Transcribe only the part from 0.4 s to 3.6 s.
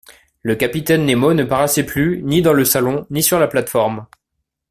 Le capitaine Nemo ne paraissait plus, ni dans le salon, ni sur la